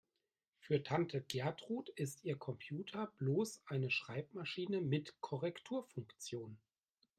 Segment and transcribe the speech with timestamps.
[0.57, 6.57] Für Tante Gertrud ist ihr Computer bloß eine Schreibmaschine mit Korrekturfunktion.